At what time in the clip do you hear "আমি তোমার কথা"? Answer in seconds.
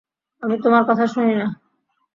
0.43-1.05